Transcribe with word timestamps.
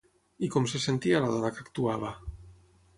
I 0.47 0.49
com 0.55 0.65
se 0.71 0.81
sentia 0.87 1.21
la 1.27 1.31
dona 1.37 1.55
que 1.59 1.65
actuava? 1.67 2.15